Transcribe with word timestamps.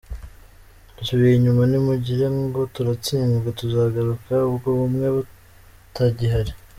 Dusubiye 0.97 1.33
inyuma, 1.35 1.61
ntimugire 1.69 2.25
ngo 2.37 2.61
turatsinzwe, 2.73 3.49
tuzagaruka 3.59 4.33
ubwo 4.49 4.67
bumwe 4.77 5.07
butagihari.» 5.15 6.53